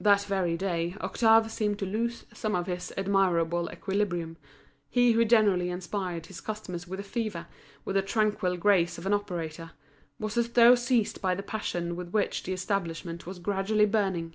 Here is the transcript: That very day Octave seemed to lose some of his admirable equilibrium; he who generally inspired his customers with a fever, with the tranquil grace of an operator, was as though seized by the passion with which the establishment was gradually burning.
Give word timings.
That 0.00 0.22
very 0.24 0.56
day 0.56 0.96
Octave 1.00 1.52
seemed 1.52 1.78
to 1.78 1.86
lose 1.86 2.24
some 2.32 2.56
of 2.56 2.66
his 2.66 2.92
admirable 2.96 3.70
equilibrium; 3.72 4.36
he 4.90 5.12
who 5.12 5.24
generally 5.24 5.70
inspired 5.70 6.26
his 6.26 6.40
customers 6.40 6.88
with 6.88 6.98
a 6.98 7.04
fever, 7.04 7.46
with 7.84 7.94
the 7.94 8.02
tranquil 8.02 8.56
grace 8.56 8.98
of 8.98 9.06
an 9.06 9.14
operator, 9.14 9.70
was 10.18 10.36
as 10.36 10.48
though 10.48 10.74
seized 10.74 11.22
by 11.22 11.36
the 11.36 11.44
passion 11.44 11.94
with 11.94 12.08
which 12.08 12.42
the 12.42 12.52
establishment 12.52 13.24
was 13.24 13.38
gradually 13.38 13.86
burning. 13.86 14.34